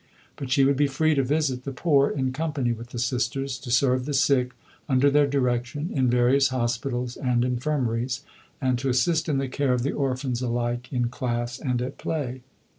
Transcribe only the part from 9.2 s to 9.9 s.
in the care of